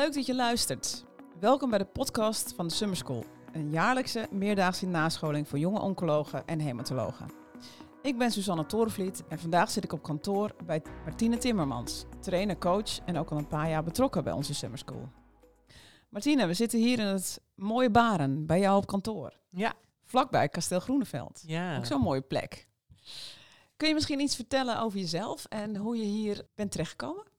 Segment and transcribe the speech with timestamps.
[0.00, 1.04] Leuk dat je luistert.
[1.40, 6.46] Welkom bij de podcast van de Summer School, een jaarlijkse meerdaagse nascholing voor jonge oncologen
[6.46, 7.30] en hematologen.
[8.02, 12.98] Ik ben Susanne Torenvliet en vandaag zit ik op kantoor bij Martine Timmermans, trainer, coach
[13.04, 15.08] en ook al een paar jaar betrokken bij onze Summer School.
[16.08, 19.32] Martine, we zitten hier in het mooie Baren bij jou op kantoor.
[19.50, 19.72] Ja.
[20.04, 21.42] Vlakbij Kasteel Groeneveld.
[21.46, 21.76] Ja.
[21.76, 22.66] Ook zo'n mooie plek.
[23.76, 27.29] Kun je misschien iets vertellen over jezelf en hoe je hier bent terechtgekomen?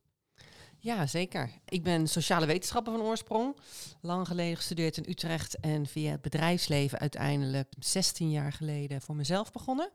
[0.84, 1.50] Ja, zeker.
[1.66, 3.56] Ik ben sociale wetenschapper van oorsprong.
[4.02, 9.52] Lang geleden gestudeerd in Utrecht en via het bedrijfsleven uiteindelijk 16 jaar geleden voor mezelf
[9.52, 9.90] begonnen.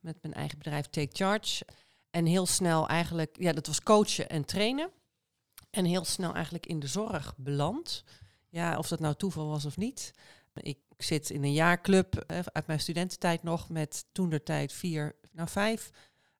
[0.00, 1.64] Met mijn eigen bedrijf Take Charge.
[2.10, 4.90] En heel snel eigenlijk, ja, dat was coachen en trainen.
[5.70, 8.04] En heel snel eigenlijk in de zorg beland.
[8.48, 10.12] Ja, of dat nou toeval was of niet.
[10.54, 15.16] Ik zit in een jaarclub eh, uit mijn studententijd nog met toen de tijd vier,
[15.32, 15.90] nou vijf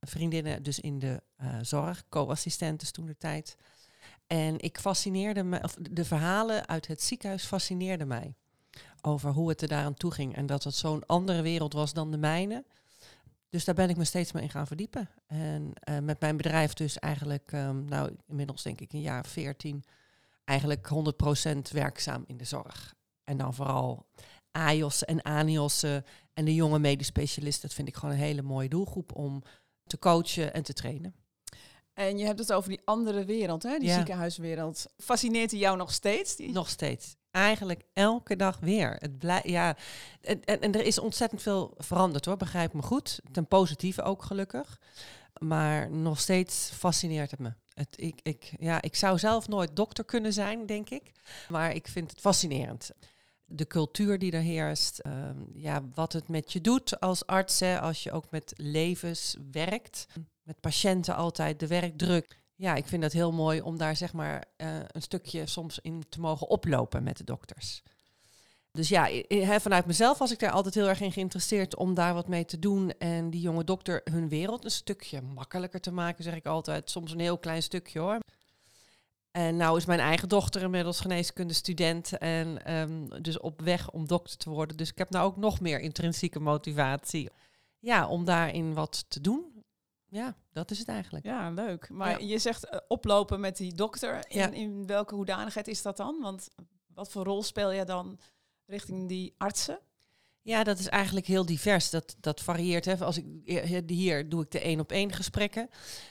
[0.00, 3.56] vriendinnen dus in de uh, zorg, co-assistentes toen de tijd.
[4.32, 8.34] En ik fascineerde me, of de verhalen uit het ziekenhuis fascineerden mij.
[9.02, 10.36] Over hoe het er daaraan toe ging.
[10.36, 12.64] En dat het zo'n andere wereld was dan de mijne.
[13.48, 15.10] Dus daar ben ik me steeds meer in gaan verdiepen.
[15.26, 19.84] En uh, met mijn bedrijf dus eigenlijk, um, nou inmiddels denk ik een jaar 14,
[20.44, 20.88] eigenlijk
[21.48, 22.94] 100% werkzaam in de zorg.
[23.24, 24.06] En dan vooral
[24.50, 27.68] AIOS en ANIOS'en en de jonge medisch specialisten.
[27.68, 29.42] Dat vind ik gewoon een hele mooie doelgroep om
[29.86, 31.14] te coachen en te trainen.
[32.00, 33.78] En je hebt het over die andere wereld, hè?
[33.78, 33.94] die Ja.
[33.94, 34.86] ziekenhuiswereld.
[34.96, 36.36] Fascineert die jou nog steeds?
[36.36, 36.52] Die...
[36.52, 37.16] Nog steeds.
[37.30, 38.96] Eigenlijk elke dag weer.
[38.98, 39.76] Het blij, ja,
[40.20, 43.20] en, en, en er is ontzettend veel veranderd hoor, begrijp me goed.
[43.32, 44.80] Ten positieve ook gelukkig.
[45.38, 47.52] Maar nog steeds fascineert het me.
[47.74, 51.12] Het, ik, ik, ja, ik zou zelf nooit dokter kunnen zijn, denk ik.
[51.48, 52.90] Maar ik vind het fascinerend.
[53.52, 54.98] De cultuur die er heerst.
[54.98, 57.60] ehm, ja, wat het met je doet als arts.
[57.60, 60.06] Hè, als je ook met levens werkt.
[60.42, 62.38] Met patiënten altijd de werkdruk.
[62.54, 66.04] Ja, ik vind dat heel mooi om daar zeg maar eh, een stukje soms in
[66.08, 67.82] te mogen oplopen met de dokters.
[68.72, 69.08] Dus ja,
[69.60, 72.58] vanuit mezelf was ik daar altijd heel erg in geïnteresseerd om daar wat mee te
[72.58, 72.92] doen.
[72.98, 76.90] En die jonge dokter hun wereld een stukje makkelijker te maken, zeg ik altijd.
[76.90, 78.18] Soms een heel klein stukje hoor.
[79.30, 84.36] En nou is mijn eigen dochter inmiddels geneeskundestudent en ehm, dus op weg om dokter
[84.36, 84.76] te worden.
[84.76, 87.30] Dus ik heb nou ook nog meer intrinsieke motivatie.
[87.78, 89.64] Ja, om daarin wat te doen.
[90.08, 91.24] Ja, dat is het eigenlijk.
[91.24, 91.88] Ja, leuk.
[91.90, 92.26] Maar Ja.
[92.26, 94.24] je zegt eh, oplopen met die dokter.
[94.28, 94.42] Ja.
[94.46, 96.20] En in welke hoedanigheid is dat dan?
[96.20, 96.48] Want
[96.94, 98.18] wat voor rol speel je dan
[98.66, 99.78] richting die artsen?
[100.42, 101.90] Ja, dat is eigenlijk heel divers.
[101.90, 102.84] Dat, dat varieert.
[102.84, 102.96] Hè.
[102.96, 105.70] Als ik, eh, hier doe ik de één op één gesprekken.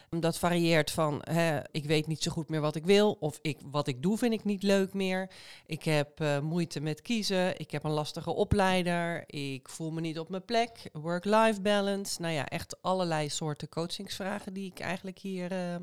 [0.10, 3.12] Dat varieert van hè, ik weet niet zo goed meer wat ik wil.
[3.12, 5.32] Of ik, wat ik doe vind ik niet leuk meer.
[5.66, 7.60] Ik heb eh, moeite met kiezen.
[7.60, 9.24] Ik heb een lastige opleider.
[9.26, 10.90] Ik voel me niet op mijn plek.
[10.92, 12.22] Work-life balance.
[12.22, 15.82] Nou ja, echt allerlei soorten coachingsvragen die ik eigenlijk hier eh, eh,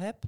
[0.00, 0.26] heb.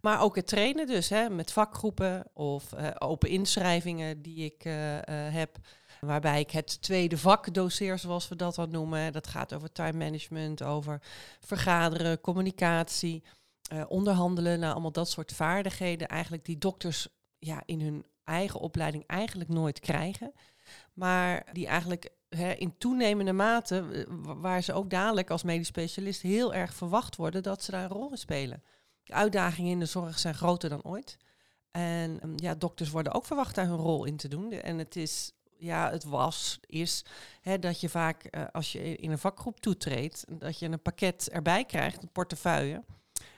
[0.00, 4.96] Maar ook het trainen dus, hè, met vakgroepen of eh, open inschrijvingen die ik eh,
[4.98, 5.58] eh, heb.
[6.00, 9.12] Waarbij ik het tweede vak doseer, zoals we dat dan noemen.
[9.12, 11.02] Dat gaat over time management, over
[11.40, 13.22] vergaderen, communicatie,
[13.70, 14.58] eh, onderhandelen.
[14.60, 19.80] Nou, allemaal dat soort vaardigheden eigenlijk die dokters ja, in hun eigen opleiding eigenlijk nooit
[19.80, 20.32] krijgen.
[20.92, 22.10] Maar die eigenlijk
[22.56, 27.16] in toenemende mate, eh, wa- waar ze ook dadelijk als medisch specialist heel erg verwacht
[27.16, 28.62] worden dat ze daar een rol in spelen.
[29.04, 31.16] De uitdagingen in de zorg zijn groter dan ooit.
[31.70, 34.52] En ehm, ja, dokters worden ook verwacht daar hun rol in te doen.
[34.52, 37.04] En het is, ja, het was, is
[37.40, 41.28] hè, dat je vaak eh, als je in een vakgroep toetreedt, dat je een pakket
[41.28, 42.84] erbij krijgt, een portefeuille.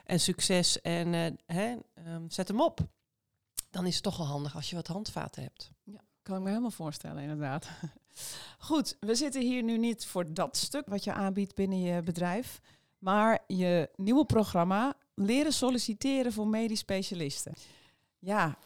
[0.03, 2.79] En succes en eh, hè, ehm, zet hem op.
[3.69, 5.71] Dan is het toch wel handig als je wat handvaten hebt.
[6.21, 7.69] Kan ik me helemaal voorstellen, inderdaad.
[8.57, 12.61] Goed, we zitten hier nu niet voor dat stuk wat je aanbiedt binnen je bedrijf.
[12.97, 17.53] Maar je nieuwe programma Leren solliciteren voor medisch specialisten.
[18.19, 18.57] Ja,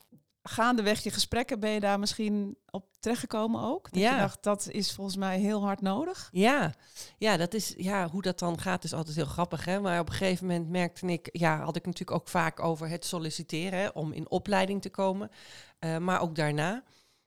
[0.47, 3.91] gaandeweg je gesprekken ben je daar misschien op terechtgekomen ook?
[3.91, 4.13] Dat Ja.
[4.13, 6.29] je dacht, dat is volgens mij heel hard nodig.
[6.31, 6.73] Ja,
[7.17, 9.65] ja, dat is, ja, hoe dat dan gaat is altijd heel grappig.
[9.65, 9.79] Hè?
[9.79, 13.05] Maar op een gegeven moment merkte ik, ja, had ik natuurlijk ook vaak over het
[13.05, 15.31] solliciteren hè, om in opleiding te komen.
[15.79, 16.83] Eh, maar ook daarna.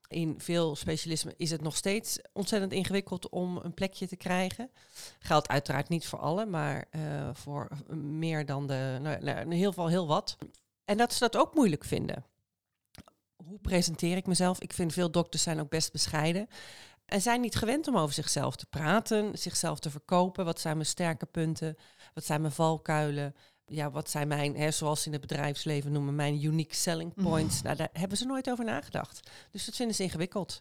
[0.08, 4.70] In veel specialismen is het nog steeds ontzettend ingewikkeld om een plekje te krijgen.
[5.18, 7.00] Geldt uiteraard niet voor alle, maar eh,
[7.32, 10.36] voor meer dan de, nou, nou, in heel geval heel wat.
[10.84, 12.24] En dat ze dat ook moeilijk vinden.
[13.46, 14.60] Hoe presenteer ik mezelf?
[14.60, 16.48] Ik vind veel dokters zijn ook best bescheiden.
[17.04, 20.44] En zijn niet gewend om over zichzelf te praten, zichzelf te verkopen.
[20.44, 21.76] Wat zijn mijn sterke punten?
[22.14, 23.34] Wat zijn mijn valkuilen?
[23.66, 27.62] Ja, wat zijn mijn, hè, zoals ze in het bedrijfsleven noemen, mijn unique selling points?
[27.62, 29.30] Nou, daar hebben ze nooit over nagedacht.
[29.50, 30.60] Dus dat vinden ze ingewikkeld.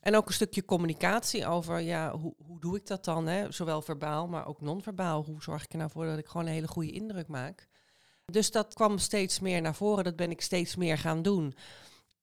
[0.00, 3.26] En ook een stukje communicatie over, ja, hoe, hoe doe ik dat dan?
[3.26, 3.52] Hè?
[3.52, 5.24] Zowel verbaal, maar ook non-verbaal.
[5.24, 7.68] Hoe zorg ik er nou voor dat ik gewoon een hele goede indruk maak?
[8.24, 10.04] Dus dat kwam steeds meer naar voren.
[10.04, 11.54] Dat ben ik steeds meer gaan doen.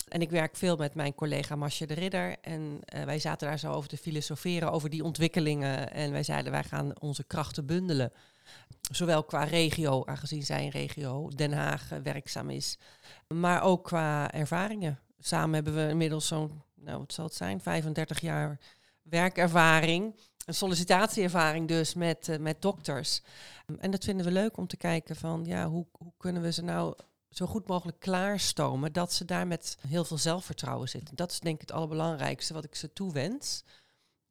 [0.10, 2.36] En ik werk veel met mijn collega Masje de Ridder.
[2.42, 5.92] En uh, wij zaten daar zo over te filosoferen over die ontwikkelingen.
[5.92, 8.12] En wij zeiden, wij gaan onze krachten bundelen.
[8.92, 12.78] Zowel qua regio, aangezien zij in regio Den Haag uh, werkzaam is.
[13.28, 15.00] Maar ook qua ervaringen.
[15.20, 18.60] Samen hebben we inmiddels zo'n, nou wat zal het zijn, 35 jaar
[19.02, 20.16] werkervaring.
[20.46, 23.22] Een sollicitatieervaring dus met, uh, met dokters.
[23.80, 26.64] En dat vinden we leuk om te kijken van, ja, hoe, hoe kunnen we ze
[26.64, 26.96] nou
[27.30, 31.16] zo goed mogelijk klaarstomen dat ze daar met heel veel zelfvertrouwen zitten.
[31.16, 33.64] Dat is denk ik het allerbelangrijkste wat ik ze toewens.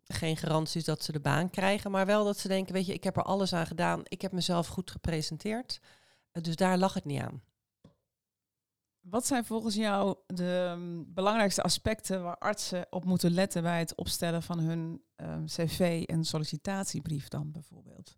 [0.04, 3.04] Geen garanties dat ze de baan krijgen, maar wel dat ze denken, weet je, ik
[3.04, 5.80] heb er alles aan gedaan, ik heb mezelf goed gepresenteerd.
[6.32, 7.42] Dus daar lag het niet aan.
[9.00, 13.94] Wat zijn volgens jou de um, belangrijkste aspecten waar artsen op moeten letten bij het
[13.94, 18.16] opstellen van hun um, cv en sollicitatiebrief dan bijvoorbeeld?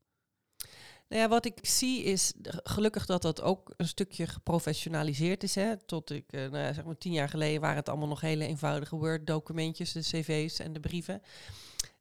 [1.10, 5.54] Nou ja, wat ik zie is gelukkig dat dat ook een stukje geprofessionaliseerd is.
[5.54, 5.76] Hè.
[5.76, 8.46] Tot ik, uh, nou ja, zeg maar tien jaar geleden waren het allemaal nog hele
[8.46, 11.22] eenvoudige Word-documentjes, de cv's en de brieven.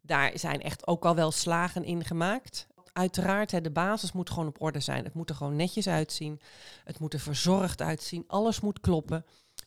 [0.01, 2.67] Daar zijn echt ook al wel slagen in gemaakt.
[2.93, 5.03] Uiteraard, de basis moet gewoon op orde zijn.
[5.03, 6.41] Het moet er gewoon netjes uitzien.
[6.83, 8.23] Het moet er verzorgd uitzien.
[8.27, 9.25] Alles moet kloppen.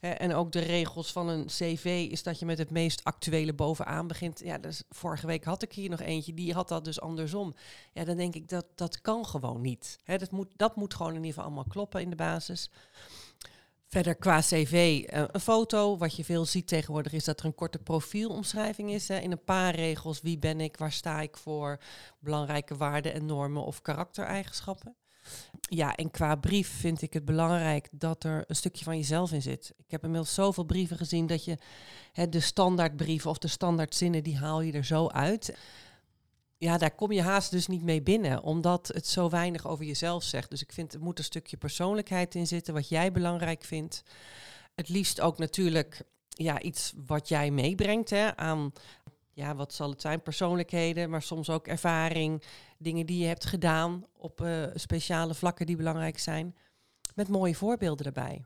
[0.09, 4.07] En ook de regels van een cv is dat je met het meest actuele bovenaan
[4.07, 4.41] begint.
[4.45, 7.55] Ja, dus vorige week had ik hier nog eentje, die had dat dus andersom.
[7.93, 9.99] Ja, dan denk ik dat dat kan gewoon niet.
[10.05, 12.71] dat, moet, dat moet gewoon in ieder geval allemaal kloppen in de basis.
[13.87, 15.97] Verder qua cv, uh, een foto.
[15.97, 19.09] Wat je veel ziet tegenwoordig is dat er een korte profielomschrijving is.
[19.09, 20.21] Hè, in een paar regels.
[20.21, 21.79] Wie ben ik, waar sta ik voor?
[22.19, 24.97] Belangrijke waarden en normen of karaktereigenschappen.
[25.61, 29.43] Ja, en qua brief vind ik het belangrijk dat er een stukje van jezelf in
[29.43, 29.73] zit.
[29.77, 31.59] Ik heb inmiddels zoveel brieven gezien dat je
[32.13, 35.55] hè, de standaardbrieven of de standaardzinnen, die haal je er zo uit
[36.63, 40.23] ja, daar kom je haast dus niet mee binnen, omdat het zo weinig over jezelf
[40.23, 40.51] zegt.
[40.51, 44.03] Dus ik vind, er moet een stukje persoonlijkheid in zitten, wat jij belangrijk vindt.
[44.75, 48.73] Het liefst ook natuurlijk ja, iets wat jij meebrengt hè, aan,
[49.33, 52.43] ja, wat zal het zijn, persoonlijkheden, maar soms ook ervaring,
[52.79, 56.57] dingen die je hebt gedaan op uh, speciale vlakken die belangrijk zijn,
[57.15, 58.45] met mooie voorbeelden erbij.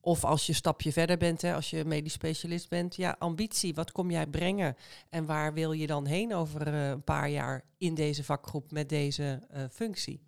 [0.00, 3.74] Of als je een stapje verder bent, hè, als je medisch specialist bent, ja, ambitie,
[3.74, 4.76] wat kom jij brengen?
[5.08, 8.88] En waar wil je dan heen over uh, een paar jaar in deze vakgroep met
[8.88, 10.22] deze uh, functie?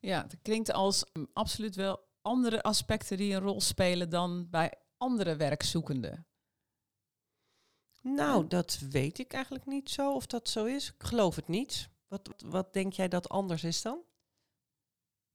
[0.00, 4.72] Ja, het klinkt als um, absoluut wel andere aspecten die een rol spelen dan bij
[4.96, 6.26] andere werkzoekenden.
[8.04, 10.88] Nou, dat weet ik eigenlijk niet zo of dat zo is.
[10.88, 11.88] Ik geloof het niet.
[12.08, 13.98] Wat, wat denk jij dat anders is dan?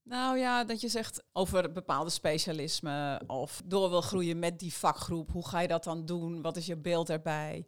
[0.04, 5.32] Nou ja, dat je zegt over bepaalde specialismen of door wil groeien met die vakgroep.
[5.32, 6.42] Hoe ga je dat dan doen?
[6.42, 7.66] Wat is je beeld erbij?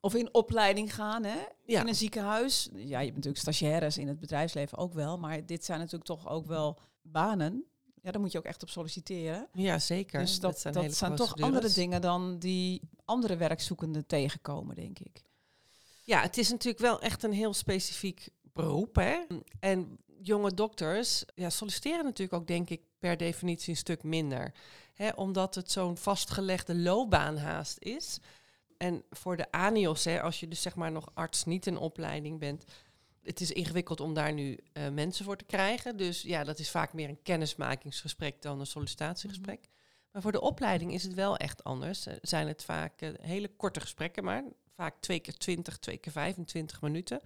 [0.00, 1.44] Of in opleiding gaan, hè?
[1.64, 1.80] Ja.
[1.80, 2.68] In een ziekenhuis.
[2.72, 5.18] Ja, je hebt natuurlijk stagiaires in het bedrijfsleven ook wel.
[5.18, 7.64] Maar dit zijn natuurlijk toch ook wel banen.
[8.02, 9.48] Ja, daar moet je ook echt op solliciteren.
[9.52, 10.20] Ja, zeker.
[10.20, 14.98] Dus dat, dat zijn, dat zijn toch andere dingen dan die andere werkzoekenden tegenkomen, denk
[14.98, 15.22] ik.
[16.02, 18.94] Ja, het is natuurlijk wel echt een heel specifiek beroep.
[18.94, 19.18] Hè?
[19.60, 24.54] En jonge dokters ja, solliciteren natuurlijk ook, denk ik, per definitie een stuk minder.
[24.94, 28.18] Hè, omdat het zo'n vastgelegde loopbaanhaast is.
[28.76, 32.38] En voor de ANIOS, hè, als je dus zeg maar nog arts niet in opleiding
[32.38, 32.64] bent,
[33.28, 35.96] het is ingewikkeld om daar nu uh, mensen voor te krijgen.
[35.96, 39.60] Dus ja, dat is vaak meer een kennismakingsgesprek dan een sollicitatiegesprek.
[39.60, 39.70] Mhm.
[40.12, 42.06] Maar voor de opleiding is het wel echt anders.
[42.06, 44.44] Uh, zijn het vaak uh, hele korte gesprekken, maar
[44.74, 47.20] vaak twee keer 20, twee keer 25 minuten.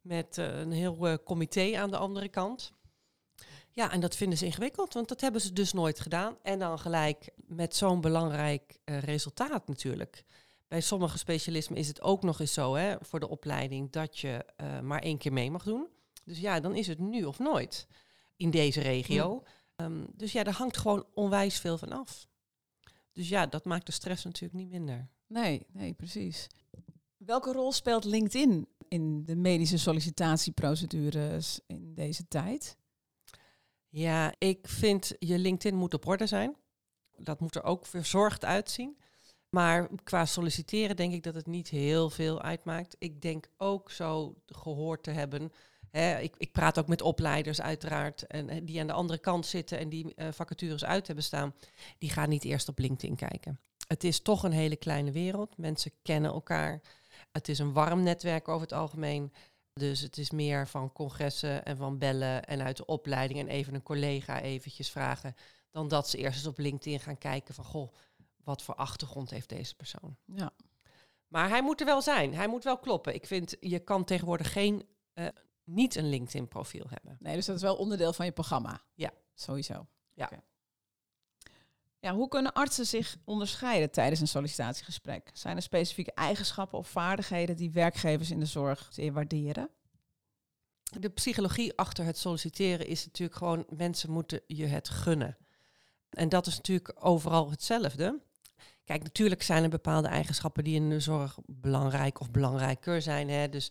[0.00, 2.72] Met uh, een heel comité aan de andere kant.
[3.70, 6.36] Ja, en dat vinden ze ingewikkeld, want dat hebben ze dus nooit gedaan.
[6.42, 10.24] En dan gelijk met zo'n belangrijk resultaat natuurlijk.
[10.72, 14.44] Bij sommige specialismen is het ook nog eens zo hè, voor de opleiding dat je
[14.82, 15.86] maar één keer mee mag doen.
[16.24, 17.86] Dus ja, dan is het nu of nooit
[18.36, 19.42] in deze regio.
[19.76, 19.84] Ja.
[19.84, 22.28] Um, dus ja, daar hangt gewoon onwijs veel van af.
[23.12, 25.08] Dus ja, dat maakt de stress natuurlijk niet minder.
[25.26, 26.46] Nee, nee, precies.
[27.16, 32.76] Welke rol speelt LinkedIn in de medische sollicitatieprocedures in deze tijd?
[33.88, 36.56] Ja, ik vind je LinkedIn moet op orde zijn.
[37.16, 38.96] Dat moet er ook verzorgd uitzien.
[39.54, 42.96] Maar qua solliciteren denk ik dat het niet heel veel uitmaakt.
[42.98, 45.52] Ik denk ook zo gehoord te hebben.
[45.90, 48.26] Hè, ik, ik, praat ook met opleiders uiteraard.
[48.26, 51.54] En die aan de andere kant zitten en die uh, vacatures uit hebben staan.
[51.98, 53.60] Die gaan niet eerst op LinkedIn kijken.
[53.86, 55.56] Het is toch een hele kleine wereld.
[55.56, 56.80] Mensen kennen elkaar.
[57.32, 59.32] Het is een warm netwerk over het algemeen.
[59.72, 63.74] Dus het is meer van congressen en van bellen en uit de opleiding en even
[63.74, 65.34] een collega eventjes vragen.
[65.70, 67.92] Dan dat ze eerst eens op LinkedIn gaan kijken van goh,
[68.44, 70.16] wat voor achtergrond heeft deze persoon.
[70.24, 70.50] Ja.
[71.28, 72.34] Maar hij moet er wel zijn.
[72.34, 73.14] Hij moet wel kloppen.
[73.14, 75.26] Ik vind, je kan tegenwoordig geen, uh,
[75.64, 77.16] niet een LinkedIn profiel hebben.
[77.20, 78.80] Nee, dus dat is wel onderdeel van je programma.
[78.94, 79.10] Ja.
[79.34, 79.86] Sowieso.
[80.14, 80.30] Ja.
[81.98, 85.30] Ja, hoe kunnen artsen zich onderscheiden tijdens een sollicitatiegesprek?
[85.32, 89.70] Zijn er specifieke eigenschappen of vaardigheden die werkgevers in de zorg zeer waarderen?
[90.82, 95.36] De psychologie achter het solliciteren is natuurlijk gewoon, mensen moeten je het gunnen.
[96.10, 98.20] En dat is natuurlijk overal hetzelfde.
[98.84, 103.28] Kijk, natuurlijk zijn er bepaalde eigenschappen die in de zorg belangrijk of belangrijker zijn.
[103.28, 103.48] Hè?
[103.48, 103.70] Dus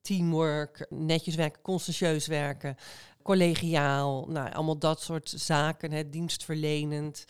[0.00, 2.76] teamwork, netjes werken, conscientieus werken,
[3.22, 6.08] collegiaal, nou, allemaal dat soort zaken, hè?
[6.08, 7.24] dienstverlenend.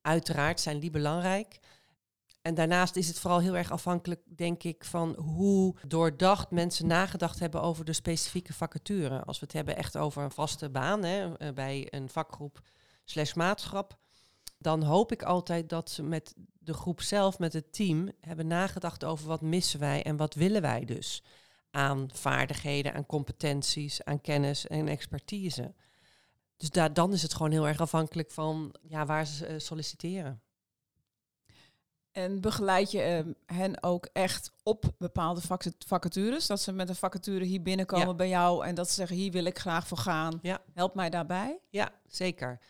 [0.00, 1.58] Uiteraard zijn die belangrijk.
[2.42, 7.38] En daarnaast is het vooral heel erg afhankelijk, denk ik, van hoe doordacht mensen nagedacht
[7.38, 9.24] hebben over de specifieke vacature.
[9.24, 12.60] Als we het hebben echt over een vaste baan hè, eh, bij een vakgroep
[13.04, 13.98] slash maatschap,
[14.58, 19.04] dan hoop ik altijd dat ze met de groep zelf, met het team, hebben nagedacht
[19.04, 21.22] over wat missen wij en wat willen wij dus
[21.70, 25.74] aan vaardigheden, aan competenties, aan kennis en expertise.
[26.56, 30.42] Dus daar, dan is het gewoon heel erg afhankelijk van ja, waar ze eh, solliciteren.
[32.12, 36.46] En begeleid je ehm, hen ook echt op bepaalde vac- vacatures?
[36.46, 38.14] Dat ze met een vacature hier binnenkomen Ja.
[38.14, 40.38] bij jou en dat ze zeggen, hier wil ik graag voor gaan.
[40.42, 40.60] Ja.
[40.74, 41.58] Help mij daarbij.
[41.68, 42.60] Ja, zeker.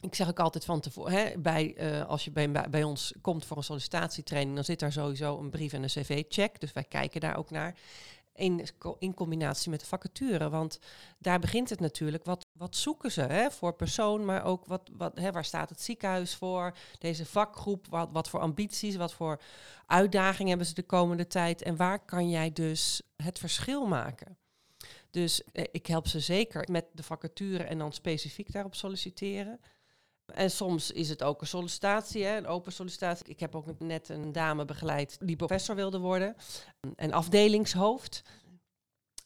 [0.00, 3.44] Ik zeg ook altijd van tevoren, bij, eh, als je bij, bij, bij ons komt
[3.44, 6.60] voor een sollicitatietraining, dan zit daar sowieso een brief en een cv-check.
[6.60, 7.76] Dus wij kijken daar ook naar.
[8.34, 8.66] In,
[8.98, 10.48] in combinatie met de vacature.
[10.48, 10.78] Want
[11.18, 12.24] daar begint het natuurlijk.
[12.24, 15.80] Wat, wat zoeken ze hè, voor persoon, maar ook wat, wat, hè, waar staat het
[15.80, 16.76] ziekenhuis voor?
[16.98, 19.40] Deze vakgroep, wat, wat voor ambities, wat voor
[19.86, 21.62] uitdagingen hebben ze de komende tijd?
[21.62, 24.36] En waar kan jij dus het verschil maken?
[25.10, 29.60] Dus eh, ik help ze zeker met de vacature en dan specifiek daarop solliciteren.
[30.34, 33.26] En soms is het ook een sollicitatie, hè, een open sollicitatie.
[33.26, 36.36] Ik heb ook net een dame begeleid die professor wilde worden
[36.96, 38.22] en afdelingshoofd.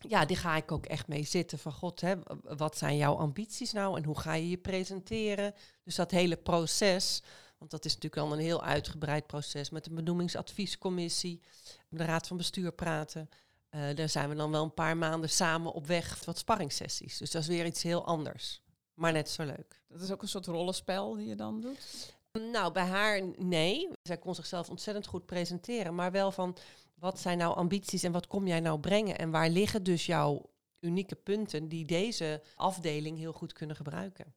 [0.09, 3.73] Ja, die ga ik ook echt mee zitten van god, hè, wat zijn jouw ambities
[3.73, 5.55] nou en hoe ga je je presenteren?
[5.83, 7.23] Dus dat hele proces,
[7.59, 11.41] want dat is natuurlijk al een heel uitgebreid proces met een benoemingsadviescommissie,
[11.89, 13.29] de raad van bestuur praten.
[13.69, 17.19] Eh, daar zijn we dan wel een paar maanden samen op weg, wat sparringssessies.
[17.19, 18.63] Dus dat is weer iets heel anders,
[18.95, 19.83] maar net zo leuk.
[19.89, 22.15] Dat is ook een soort rollenspel die je dan doet.
[22.33, 23.89] Nou, bij haar nee.
[24.03, 25.95] Zij kon zichzelf ontzettend goed presenteren.
[25.95, 26.57] Maar wel van,
[26.95, 29.19] wat zijn nou ambities en wat kom jij nou brengen?
[29.19, 34.35] En waar liggen dus jouw unieke punten die deze afdeling heel goed kunnen gebruiken?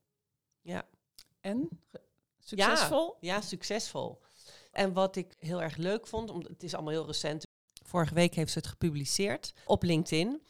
[0.60, 0.86] Ja,
[1.40, 1.68] En?
[2.38, 3.16] Succesvol?
[3.20, 4.20] ja succesvol.
[4.70, 7.44] En wat ik heel erg leuk vond, omdat het is allemaal heel recent.
[7.84, 10.42] Vorige week heeft ze het gepubliceerd op LinkedIn.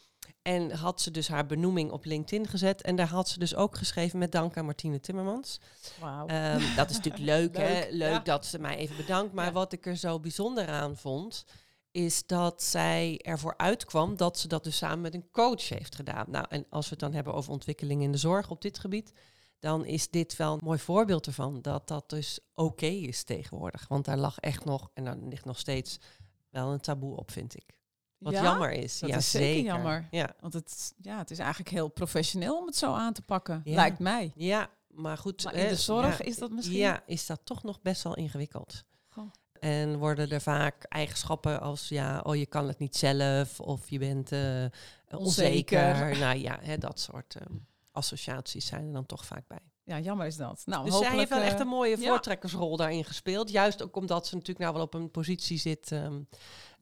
[0.47, 2.81] En had ze dus haar benoeming op LinkedIn gezet.
[2.81, 5.59] En daar had ze dus ook geschreven met dank aan Martine Timmermans.
[6.27, 7.79] Ehm, dat is natuurlijk leuk, hè?
[7.79, 8.19] Leuk, Leuk ja.
[8.19, 9.33] dat ze mij even bedankt.
[9.33, 9.51] Maar Ja.
[9.51, 11.45] wat ik er zo bijzonder aan vond,
[11.91, 16.25] is dat zij ervoor uitkwam dat ze dat dus samen met een coach heeft gedaan.
[16.29, 19.13] Nou, en als we het dan hebben over ontwikkeling in de zorg op dit gebied,
[19.59, 21.61] dan is dit wel een mooi voorbeeld ervan.
[21.61, 23.87] Dat dat dus oké is tegenwoordig.
[23.87, 25.97] Want daar lag echt nog, en daar ligt nog steeds
[26.49, 27.75] wel een taboe op, vind ik.
[28.17, 28.43] Wat Ja?
[28.43, 28.99] jammer is.
[28.99, 30.07] Dat ja, is zeker jammer.
[30.11, 30.35] Ja.
[30.39, 33.61] Want het, ja, het is eigenlijk heel professioneel om het zo aan te pakken.
[33.63, 33.75] Ja.
[33.75, 34.31] Lijkt mij.
[34.35, 35.43] ja, maar goed.
[35.43, 36.77] Maar in de zorg ja, is dat misschien...
[36.77, 38.83] Ja, is dat toch nog best wel ingewikkeld.
[39.07, 39.31] Goh.
[39.59, 43.99] En worden er vaak eigenschappen als ja, oh je kan het niet zelf of je
[43.99, 45.17] bent eh, onzeker.
[45.17, 46.19] Onzeker.
[46.19, 47.45] Nou ja, hè, dat soort eh,
[47.91, 49.61] associaties zijn er dan toch vaak bij.
[49.83, 50.61] Ja, jammer is dat.
[50.65, 52.07] Nou, dus zij heeft wel echt eh, een mooie ja.
[52.07, 53.49] voortrekkersrol daarin gespeeld.
[53.49, 56.21] Juist ook omdat ze natuurlijk nou wel op een positie zit ehm,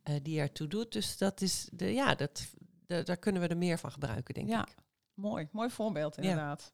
[0.05, 0.91] eh, die ertoe doet.
[0.91, 2.45] Dus dat is de, ja, dat,
[2.85, 4.62] de- daar kunnen we er meer van gebruiken, denk Ja.
[4.67, 4.75] ik.
[5.13, 6.21] Mooi, mooi voorbeeld Ja.
[6.21, 6.74] inderdaad.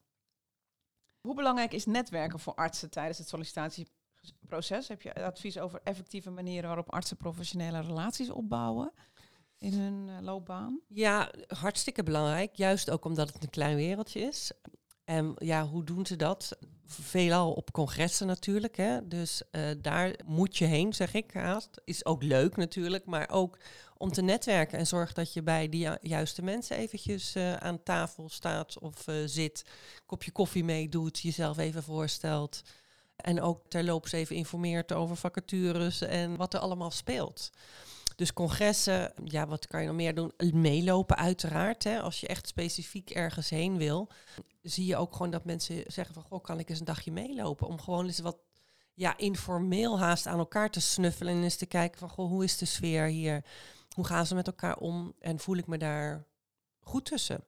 [1.21, 4.87] Hoe belangrijk is netwerken voor artsen tijdens het sollicitatieproces?
[4.87, 8.93] Heb je advies over effectieve manieren waarop artsen professionele relaties opbouwen
[9.57, 10.81] in hun eh, loopbaan?
[10.87, 12.55] Ja, hartstikke belangrijk.
[12.55, 14.51] Juist ook omdat het een klein wereldje is.
[15.03, 16.57] En ja, hoe doen ze dat?
[16.99, 18.77] Veelal op congressen natuurlijk.
[18.77, 19.07] Hè?
[19.07, 21.81] Dus eh, daar moet je heen, zeg ik haast.
[21.83, 23.57] Is ook leuk natuurlijk, maar ook
[23.97, 24.77] om te netwerken.
[24.77, 29.15] En zorg dat je bij ju- juiste mensen eventjes eh, aan tafel staat of eh,
[29.25, 29.65] zit.
[30.05, 32.61] Kopje koffie meedoet, jezelf even voorstelt.
[33.15, 37.51] En ook terloops even informeert over vacatures en wat er allemaal speelt.
[38.21, 40.33] Dus congressen, ja, wat kan je nog meer doen?
[40.53, 41.83] Meelopen uiteraard.
[41.83, 42.01] Hè.
[42.01, 44.09] Als je echt specifiek ergens heen wil,
[44.61, 46.23] zie je ook gewoon dat mensen zeggen van...
[46.23, 47.67] Goh, kan ik eens een dagje meelopen?
[47.67, 48.37] Om gewoon eens wat
[48.93, 51.33] ja, informeel haast aan elkaar te snuffelen...
[51.33, 53.45] en eens te kijken van, goh, hoe is de sfeer hier?
[53.95, 55.13] Hoe gaan ze met elkaar om?
[55.19, 56.27] En voel ik me daar
[56.79, 57.43] goed tussen?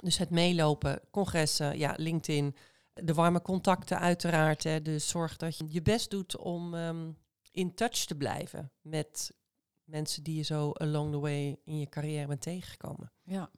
[0.00, 2.56] Dus het meelopen, congressen, ja, LinkedIn...
[2.94, 4.64] De warme contacten uiteraard.
[4.64, 4.82] Hè.
[4.82, 7.10] Dus zorg dat je je best doet om ehm,
[7.50, 9.30] in touch te blijven met
[9.84, 13.12] mensen die je zo along the way in je carrière bent tegengekomen.
[13.22, 13.50] Ja.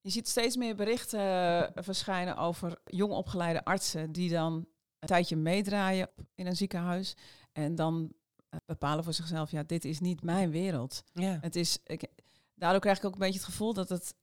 [0.00, 4.66] Je ziet steeds meer berichten eh, verschijnen over jong opgeleide artsen die dan
[4.98, 7.16] een tijdje meedraaien in een ziekenhuis
[7.52, 8.12] en dan
[8.48, 11.04] eh, bepalen voor zichzelf, ja, dit is niet mijn wereld.
[11.12, 11.38] Ja.
[11.40, 12.06] Het is, ik,
[12.54, 14.14] daardoor krijg ik ook een beetje het gevoel dat het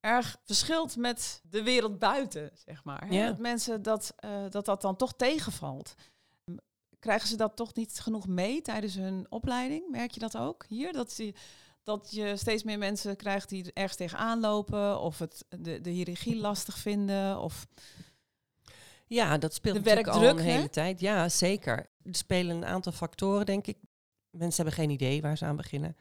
[0.00, 3.12] erg verschilt met de wereld buiten, zeg maar.
[3.12, 3.26] Ja.
[3.26, 5.94] Dat mensen dat, eh, dat dat dan toch tegenvalt.
[7.04, 9.90] Krijgen ze dat toch niet genoeg mee tijdens hun opleiding?
[9.90, 10.92] Merk je dat ook hier?
[10.92, 11.34] Dat, je
[11.82, 15.00] dat je steeds meer mensen krijgt die er ergens tegenaan lopen...
[15.00, 17.40] of het, de, de hiërarchie lastig vinden?
[17.40, 17.66] Of,
[19.06, 20.68] Ja, dat speelt De natuurlijk al een hele hè?
[20.68, 21.00] tijd.
[21.00, 21.90] Ja, zeker.
[22.02, 23.76] Er spelen een aantal factoren, denk ik.
[24.30, 25.96] Mensen hebben geen idee waar ze aan beginnen.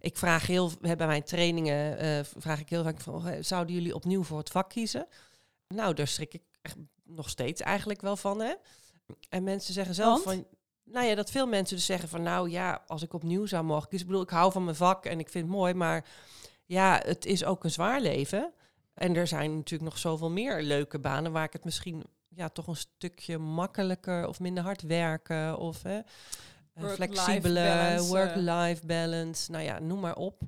[0.00, 4.22] Ik vraag heel, bij mijn trainingen eh, vraag ik heel vaak van, zouden jullie opnieuw
[4.22, 5.06] voor het vak kiezen?
[5.68, 6.42] Nou, daar schrik ik
[7.04, 8.54] nog steeds eigenlijk wel van, hè?
[9.28, 10.36] En mensen zeggen zelf Want?
[10.36, 10.46] van,
[10.84, 13.88] nou ja, dat veel mensen dus zeggen van, nou ja, als ik opnieuw zou mogen
[13.88, 16.04] kiezen, ik bedoel, ik hou van mijn vak en ik vind het mooi, maar
[16.64, 18.52] ja, het is ook een zwaar leven.
[18.94, 22.66] En er zijn natuurlijk nog zoveel meer leuke banen waar ik het misschien ja, toch
[22.66, 26.00] een stukje makkelijker of minder hard werken of hè,
[26.74, 28.00] eh, flexibele eh.
[28.00, 29.50] work-life balance.
[29.50, 30.42] Nou ja, noem maar op.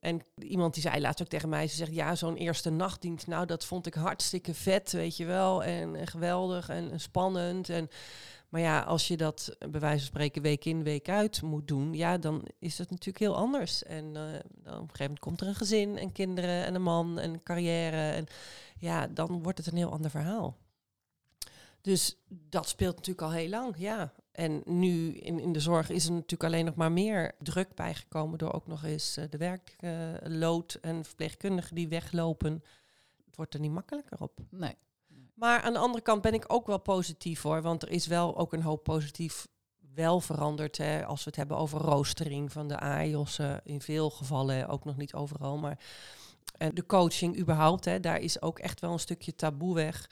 [0.00, 3.46] En iemand die zei laatst ook tegen mij, ze zegt ja, zo'n eerste nachtdienst, nou
[3.46, 7.68] dat vond ik hartstikke vet, weet je wel, en, geweldig en, en spannend.
[7.68, 7.88] En,
[8.48, 11.94] maar ja, als je dat bij wijze van spreken week in, week uit moet doen,
[11.94, 13.82] ja, dan is het natuurlijk heel anders.
[13.82, 14.22] En eh,
[14.64, 17.42] dan op een gegeven moment komt er een gezin en kinderen en een man en
[17.42, 18.10] carrière.
[18.10, 18.26] En
[18.78, 20.56] ja, dan wordt het een heel ander verhaal.
[21.80, 24.12] Dus dat speelt natuurlijk al heel lang, ja.
[24.32, 28.38] En nu in, in de zorg is er natuurlijk alleen nog maar meer druk bijgekomen
[28.38, 32.64] door ook nog eens eh, de werklood en verpleegkundigen die weglopen.
[33.26, 34.38] Het wordt er niet makkelijker op.
[34.50, 34.76] nee.
[35.34, 37.62] Maar aan de andere kant ben ik ook wel positief hoor.
[37.62, 39.48] Want er is wel ook een hoop positief
[39.94, 40.76] wel veranderd.
[40.76, 43.38] Hè, als we het hebben over roostering van de AIOS.
[43.38, 45.58] eh, in veel gevallen, ook nog niet overal.
[45.58, 45.78] Maar
[46.58, 50.10] eh, de coaching überhaupt, hè, daar is ook echt wel een stukje taboe weg.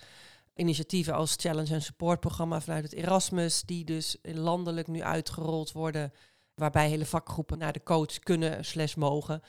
[0.58, 6.12] Initiatieven als Challenge en Support programma vanuit het Erasmus, die dus landelijk nu uitgerold worden.
[6.54, 9.42] Waarbij hele vakgroepen naar de coach kunnen slash mogen.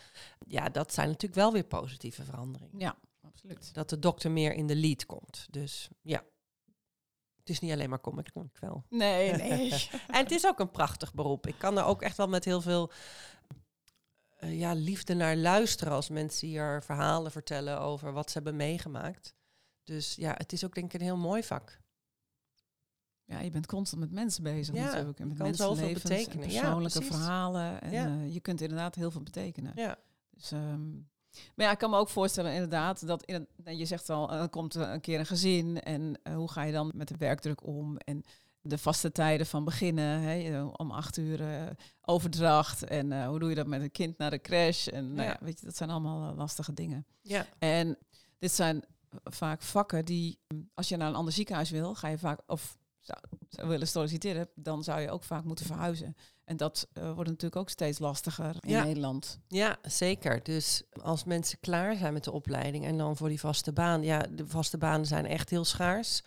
[0.48, 3.74] Ja, dat zijn natuurlijk wel weer positieve veranderingen Ja, absoluut.
[3.74, 5.48] dat de dokter meer in de lead komt.
[5.50, 6.24] Dus ja,
[7.40, 8.86] het is niet alleen maar kom ik kom ik wel.
[8.90, 9.90] Nee, nee.
[10.08, 11.48] En het is ook een prachtig beroep.
[11.48, 12.92] Ik kan er ook echt wel met heel veel
[14.38, 19.38] eh, ja, liefde naar luisteren als mensen hier verhalen vertellen over wat ze hebben meegemaakt.
[19.90, 21.80] Dus ja, het is ook denk ik een heel mooi vak.
[23.26, 25.20] Ja, je bent constant met mensen bezig Ja, natuurlijk.
[25.20, 26.48] En met mensenlevens en betekenen.
[26.48, 27.82] Persoonlijke verhalen.
[27.82, 28.06] En Ja.
[28.08, 29.72] eh, je kunt inderdaad heel veel betekenen.
[29.76, 29.98] Ja,
[30.30, 30.92] Dus, ehm,
[31.56, 34.50] maar ja, ik kan me ook voorstellen inderdaad dat in nou, je zegt al, er
[34.50, 37.66] komt er een keer een gezin en eh, hoe ga je dan met de werkdruk
[37.66, 38.24] om en
[38.62, 41.68] de vaste tijden van beginnen, hè, om acht uur eh,
[42.02, 45.28] overdracht en eh, hoe doe je dat met een kind naar de crash en nou
[45.30, 45.38] ja.
[45.42, 47.06] Weet je, dat zijn allemaal eh, lastige dingen.
[47.22, 47.98] ja, En
[48.40, 48.84] dit zijn
[49.24, 50.40] vaak vakken die,
[50.74, 53.20] als je naar een ander ziekenhuis wil, ga je vaak, of zou,
[53.50, 56.16] zou willen solliciteren, dan zou je ook vaak moeten verhuizen.
[56.44, 58.84] En dat eh, wordt natuurlijk ook steeds lastiger in Ja.
[58.84, 59.40] Nederland.
[59.48, 60.44] ja, zeker.
[60.44, 64.26] Dus als mensen klaar zijn met de opleiding en dan voor die vaste baan, ja,
[64.32, 66.22] de vaste banen zijn echt heel schaars.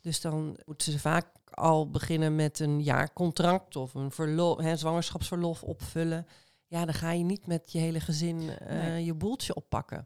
[0.00, 5.62] Dus dan moeten ze vaak al beginnen met een jaarcontract of een verlof, hè, zwangerschapsverlof
[5.62, 6.26] opvullen.
[6.66, 9.04] Ja, dan ga je niet met je hele gezin eh, Nee.
[9.04, 10.04] je boeltje oppakken.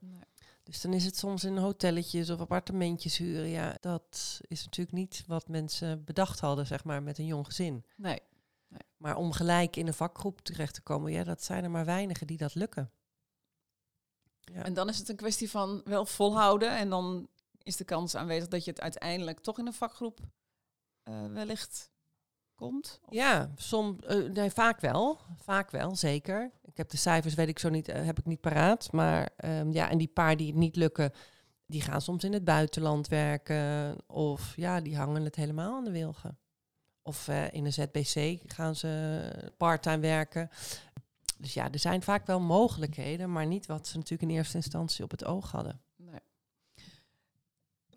[0.63, 3.49] Dus dan is het soms in hotelletjes of appartementjes huren.
[3.49, 7.85] Ja, dat is natuurlijk niet wat mensen bedacht hadden, zeg maar, met een jong gezin.
[7.97, 8.21] Nee.
[8.97, 12.27] Maar om gelijk in een vakgroep terecht te komen, ja, dat zijn er maar weinigen
[12.27, 12.91] die dat lukken.
[14.41, 14.65] Ja.
[14.65, 16.77] En dan is het een kwestie van wel volhouden.
[16.77, 17.29] En dan
[17.63, 20.21] is de kans aanwezig dat je het uiteindelijk toch in een vakgroep
[21.03, 21.92] eh, wellicht
[22.63, 23.01] komt.
[23.09, 25.19] Ja, som, eh, nee, vaak wel.
[25.37, 26.51] Vaak wel, zeker.
[26.65, 28.93] Ik heb de cijfers, weet ik zo niet, eh, heb ik niet paraat.
[28.93, 31.13] Maar ehm, ja, en die paar die het niet lukken,
[31.67, 33.97] die gaan soms in het buitenland werken.
[34.07, 36.39] Of ja, die hangen het helemaal aan de wilgen.
[37.03, 39.23] Of eh, in een ZBC gaan ze
[39.57, 40.49] parttime werken.
[41.39, 45.05] Dus ja, er zijn vaak wel mogelijkheden, maar niet wat ze natuurlijk in eerste instantie
[45.05, 45.81] op het oog hadden.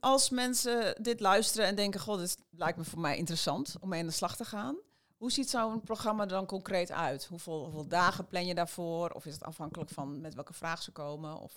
[0.06, 4.00] Als mensen dit luisteren en denken, god, dit lijkt me voor mij interessant om mee
[4.00, 4.76] aan de slag te gaan.
[5.18, 7.26] Hoe ziet zo'n programma er dan concreet uit?
[7.26, 9.10] Hoeveel, dagen plan je daarvoor?
[9.10, 11.40] Of is het afhankelijk van met welke vraag ze komen?
[11.40, 11.54] Of...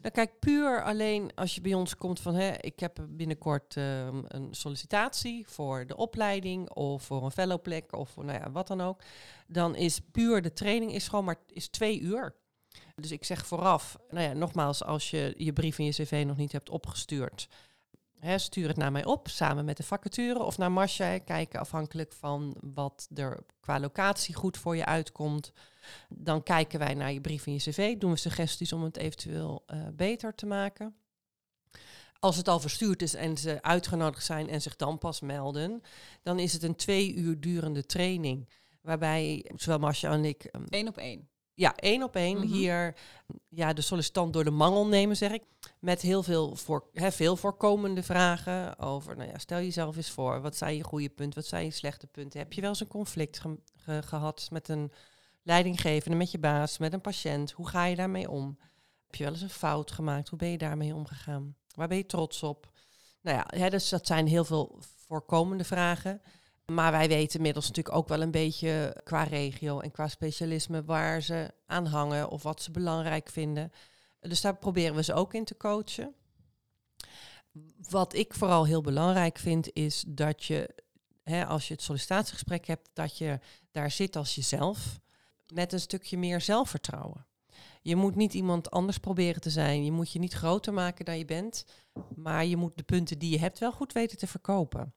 [0.00, 2.34] Nou kijk, puur alleen als je bij ons komt van...
[2.34, 6.70] Hè, ik heb binnenkort ehm, een sollicitatie voor de opleiding...
[6.70, 9.00] of voor een fellowplek of nou ja, wat dan ook.
[9.46, 12.34] Dan is puur de training is gewoon maar is twee uur.
[12.94, 16.36] Dus ik zeg vooraf, nou ja, nogmaals, als je je brief en je cv nog
[16.36, 17.48] niet hebt opgestuurd...
[18.18, 21.18] Hè, stuur het naar mij op, samen met de vacature of naar Marcia.
[21.18, 25.52] Kijken afhankelijk van wat er qua locatie goed voor je uitkomt.
[26.08, 27.96] Dan kijken wij naar je brief en je cv.
[27.96, 30.96] Doen we suggesties om het eventueel uh, beter te maken.
[32.18, 35.82] Als het al verstuurd is en ze uitgenodigd zijn en zich dan pas melden,
[36.22, 38.48] dan is het een twee uur durende training.
[38.80, 40.48] Waarbij zowel Marcia en ik.
[40.52, 41.28] Eén um, op één.
[41.58, 42.38] Ja, één op één.
[42.38, 42.46] Mhm.
[42.46, 42.94] Hier
[43.48, 45.42] ja, de sollicitant door de mangel nemen, zeg ik.
[45.78, 50.40] Met heel veel, voor, hè, veel voorkomende vragen over, nou ja, stel jezelf eens voor.
[50.40, 52.40] Wat zijn je goede punten, wat zijn je slechte punten?
[52.40, 54.92] Heb je wel eens een conflict ge- ge- gehad met een
[55.42, 57.50] leidinggevende, met je baas, met een patiënt?
[57.50, 58.58] Hoe ga je daarmee om?
[59.06, 60.28] Heb je wel eens een fout gemaakt?
[60.28, 61.56] Hoe ben je daarmee omgegaan?
[61.74, 62.70] Waar ben je trots op?
[63.22, 66.22] Nou ja, hè, dus dat zijn heel veel voorkomende vragen.
[66.72, 71.22] Maar wij weten inmiddels natuurlijk ook wel een beetje qua regio en qua specialisme waar
[71.22, 73.72] ze aan hangen of wat ze belangrijk vinden.
[74.20, 76.14] Dus daar proberen we ze ook in te coachen.
[77.88, 80.74] Wat ik vooral heel belangrijk vind is dat je,
[81.22, 83.38] hè, als je het sollicitatiegesprek hebt, dat je
[83.70, 85.00] daar zit als jezelf
[85.54, 87.26] met een stukje meer zelfvertrouwen.
[87.82, 89.84] Je moet niet iemand anders proberen te zijn.
[89.84, 91.64] Je moet je niet groter maken dan je bent.
[92.14, 94.94] Maar je moet de punten die je hebt wel goed weten te verkopen.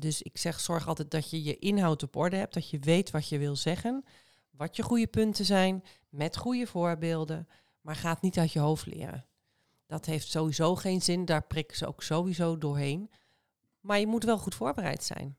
[0.00, 2.54] Dus ik zeg, zorg altijd dat je je inhoud op orde hebt.
[2.54, 4.04] Dat je weet wat je wil zeggen.
[4.50, 5.84] Wat je goede punten zijn.
[6.08, 7.48] Met goede voorbeelden.
[7.80, 9.26] Maar ga het niet uit je hoofd leren.
[9.86, 11.24] Dat heeft sowieso geen zin.
[11.24, 13.10] Daar prikken ze ook sowieso doorheen.
[13.80, 15.36] Maar je moet wel goed voorbereid zijn.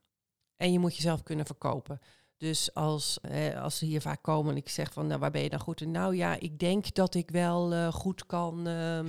[0.55, 1.99] En je moet jezelf kunnen verkopen.
[2.39, 5.41] Dus als, eh, als ze hier vaak komen en ik zeg van, nou, waar ben
[5.41, 5.91] je dan goed in?
[5.91, 8.99] Nou ja, ik denk dat ik wel uh, goed kan, uh,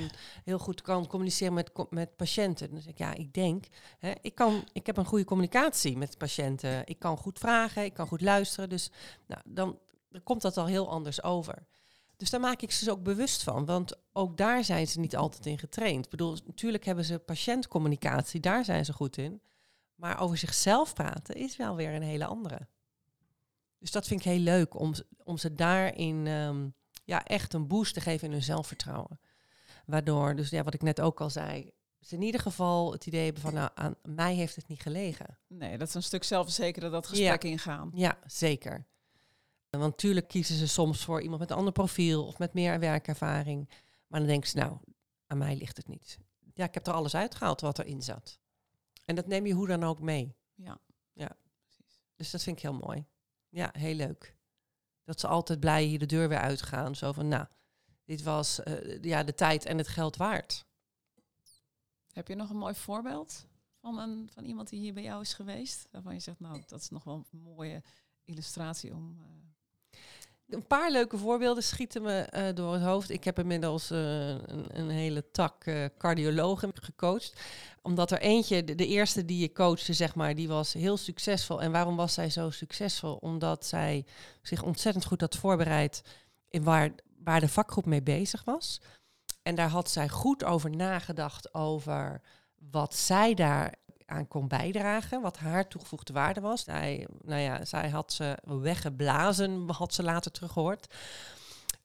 [0.44, 2.70] heel goed kan communiceren met, met patiënten.
[2.70, 3.64] Dan zeg ik, ja, ik denk,
[3.98, 6.86] hè, ik, kan, ik heb een goede communicatie met patiënten.
[6.86, 8.68] Ik kan goed vragen, ik kan goed luisteren.
[8.68, 8.90] Dus
[9.26, 11.66] nou, dan, dan komt dat al heel anders over.
[12.16, 15.16] Dus daar maak ik ze dus ook bewust van, want ook daar zijn ze niet
[15.16, 16.04] altijd in getraind.
[16.04, 19.40] Ik bedoel, natuurlijk hebben ze patiëntcommunicatie, daar zijn ze goed in.
[19.94, 22.68] Maar over zichzelf praten is wel weer een hele andere.
[23.80, 27.94] Dus dat vind ik heel leuk om, om ze daarin um, ja, echt een boost
[27.94, 29.20] te geven in hun zelfvertrouwen.
[29.86, 33.24] Waardoor, dus ja, wat ik net ook al zei, ze in ieder geval het idee
[33.24, 35.38] hebben van, nou, aan mij heeft het niet gelegen.
[35.46, 37.48] Nee, dat is een stuk zelfverzekerder dat gesprek ja.
[37.48, 37.90] ingaan.
[37.94, 38.86] Ja, zeker.
[39.70, 43.68] Want natuurlijk kiezen ze soms voor iemand met een ander profiel of met meer werkervaring.
[44.06, 44.78] Maar dan denken ze, nou,
[45.26, 46.18] aan mij ligt het niet.
[46.54, 48.38] Ja, ik heb er alles uitgehaald wat erin zat.
[49.04, 50.36] En dat neem je hoe dan ook mee.
[50.54, 50.80] Ja.
[51.12, 51.36] ja.
[52.16, 53.06] Dus dat vind ik heel mooi.
[53.50, 54.36] Ja, heel leuk.
[55.04, 56.96] Dat ze altijd blij hier de deur weer uitgaan.
[56.96, 57.46] Zo van, nou,
[58.04, 60.66] dit was uh, ja, de tijd en het geld waard.
[62.12, 63.46] Heb je nog een mooi voorbeeld
[63.80, 65.88] van, een, van iemand die hier bij jou is geweest?
[65.90, 67.82] Waarvan je zegt, nou, dat is nog wel een mooie
[68.24, 69.16] illustratie om...
[69.20, 69.49] Uh...
[70.50, 73.10] Een paar leuke voorbeelden schieten me uh, door het hoofd.
[73.10, 77.40] Ik heb inmiddels uh, een, een, hele tak uh, cardiologen gecoacht.
[77.82, 81.62] Omdat er eentje, de, de, eerste die je coachte, zeg maar, die was heel succesvol.
[81.62, 83.14] En waarom was zij zo succesvol?
[83.14, 84.04] Omdat zij
[84.42, 86.02] zich ontzettend goed had voorbereid
[86.48, 86.90] in waar,
[87.24, 88.80] waar de vakgroep mee bezig was.
[89.42, 92.20] En daar had zij goed over nagedacht over
[92.70, 93.74] wat zij daar
[94.10, 96.64] aan kon bijdragen, wat haar toegevoegde waarde was.
[96.64, 100.94] Zij, nou ja, zij had ze weggeblazen, had ze later teruggehoord.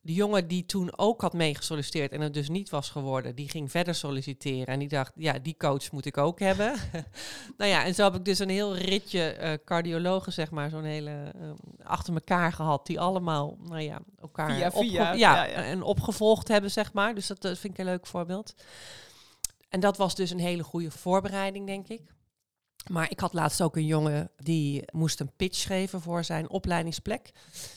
[0.01, 3.71] De jongen die toen ook had meegesolliciteerd en het dus niet was geworden, die ging
[3.71, 4.67] verder solliciteren.
[4.67, 6.75] En die dacht, ja, die coach moet ik ook hebben.
[7.57, 10.83] nou ja, en zo heb ik dus een heel ritje uh, cardiologen, zeg maar, zo'n
[10.83, 11.49] hele uh,
[11.83, 16.47] achter elkaar gehad, die allemaal, nou ja, elkaar via, via, ja, ja, ja, en opgevolgd
[16.47, 17.15] hebben, zeg maar.
[17.15, 18.53] Dus dat, dat vind ik een leuk voorbeeld.
[19.69, 22.14] En dat was dus een hele goede voorbereiding, denk ik.
[22.91, 27.31] Maar ik had laatst ook een jongen die moest een pitch geven voor zijn opleidingsplek.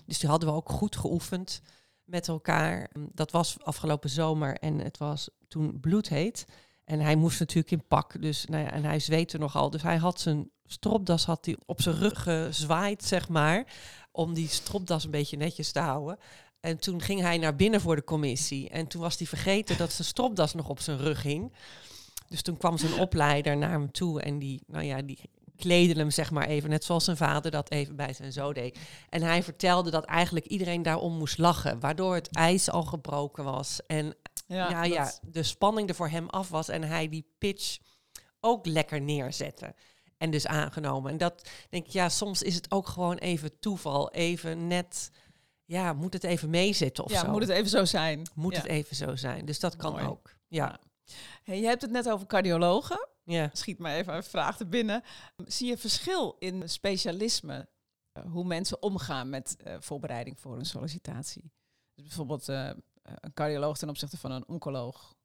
[0.06, 1.62] Dus die hadden we ook goed geoefend
[2.04, 2.90] met elkaar.
[3.12, 6.46] Dat was afgelopen zomer en het was toen bloedheet.
[6.84, 9.70] En hij moest natuurlijk in pak, dus, nou ja, en hij zweette nogal.
[9.70, 13.66] Dus hij had zijn stropdas had hij op zijn rug gezwaaid, zeg maar.
[14.10, 16.18] Om die stropdas een beetje netjes te houden.
[16.60, 18.68] En toen ging hij naar binnen voor de commissie.
[18.68, 21.52] En toen was hij vergeten dat zijn stropdas nog op zijn rug hing.
[22.28, 25.18] Dus toen kwam zijn opleider naar hem toe en die, nou ja, die
[25.56, 28.78] kleedde hem zeg maar even, net zoals zijn vader dat even bij zijn zo deed.
[29.08, 33.80] En hij vertelde dat eigenlijk iedereen daarom moest lachen, waardoor het ijs al gebroken was.
[33.86, 34.14] En
[34.46, 37.78] ja, ja, ja de spanning er voor hem af was en hij die pitch
[38.40, 39.74] ook lekker neerzette.
[40.16, 41.10] En dus aangenomen.
[41.10, 45.10] En dat denk ik, ja, soms is het ook gewoon even toeval, even net
[45.68, 47.30] ja, moet het even meezitten of ja, zo.
[47.30, 48.22] moet het even zo zijn.
[48.34, 48.60] Moet ja.
[48.60, 49.44] het even zo zijn.
[49.44, 50.04] Dus dat kan Mooi.
[50.04, 50.34] ook.
[50.48, 50.78] Ja.
[51.42, 53.08] Hey, je hebt het net over cardiologen.
[53.24, 53.50] ja.
[53.52, 55.02] Schiet maar even een vraag te binnen.
[55.36, 57.68] Zie je verschil in specialisme?
[58.18, 61.52] uh, hoe mensen omgaan met uh, voorbereiding voor een sollicitatie?
[61.94, 62.70] Dus bijvoorbeeld uh,
[63.02, 65.16] een cardioloog ten opzichte van een oncoloog.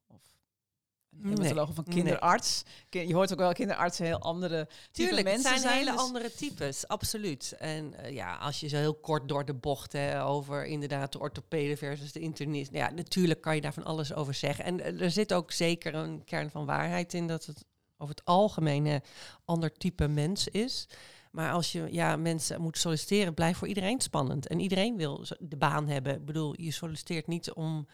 [1.22, 1.94] Hematoloog Nee.
[1.94, 2.62] kinderarts.
[2.88, 6.00] Ki- Je hoort ook wel kinderartsen heel andere type Tuurlijk, het mensen zijn, hele dus-
[6.00, 7.54] andere types, absoluut.
[7.58, 11.18] En eh, ja, als je zo heel kort door de bocht hè, over inderdaad de
[11.20, 12.70] orthopede versus de internist.
[12.70, 14.64] nou Ja, natuurlijk kan je daar van alles over zeggen.
[14.64, 17.64] En eh, er zit ook zeker een kern van waarheid in dat het
[17.98, 19.02] over het algemeen een
[19.44, 20.86] ander type mens is.
[21.30, 24.46] Maar als je ja, mensen moet solliciteren, blijft voor iedereen spannend.
[24.46, 26.14] En iedereen wil de baan hebben.
[26.14, 27.86] Ik bedoel, je solliciteert niet om,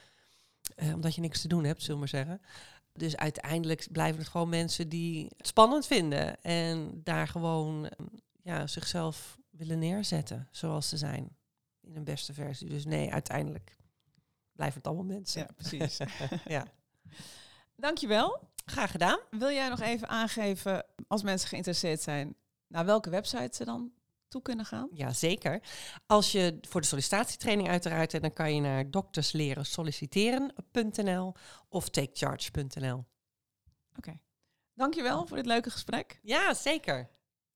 [0.77, 2.41] eh, omdat je niks te doen hebt, zullen we maar zeggen.
[2.93, 6.43] Dus uiteindelijk blijven het gewoon mensen die het spannend vinden.
[6.43, 8.07] En daar gewoon eh,
[8.43, 11.37] ja, zichzelf willen neerzetten zoals ze zijn.
[11.81, 12.69] In een beste versie.
[12.69, 13.77] Dus nee, uiteindelijk
[14.53, 15.41] blijven het allemaal mensen.
[15.41, 15.99] Ja, precies.
[16.45, 16.67] ja.
[17.77, 18.49] Dankjewel.
[18.65, 19.19] Graag gedaan.
[19.31, 22.35] Wil jij nog even aangeven, als mensen geïnteresseerd zijn,
[22.67, 23.93] naar welke website ze dan
[24.31, 24.89] toe kunnen gaan?
[24.93, 25.61] Ja, zeker.
[26.07, 31.35] Als je voor de sollicitatietraining uiteraard, eh, dan kan je naar dokterslerensolliciteren.nl
[31.69, 33.05] of takecharge.nl.
[34.81, 36.19] Dankjewel voor dit leuke gesprek.
[36.23, 37.09] Ja, zeker.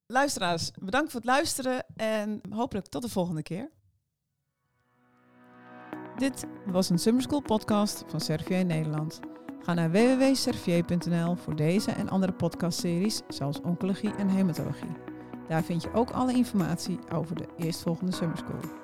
[0.06, 3.70] Luisteraars, bedankt voor het luisteren en hopelijk tot de volgende keer.
[6.16, 9.20] Dit was een Summer School podcast van Servier Nederland.
[9.60, 15.13] Ga naar www.servier.nl voor deze en andere podcastseries zoals oncologie en hematologie.
[15.48, 18.83] Daar vind je ook alle informatie over de eerstvolgende Summer School.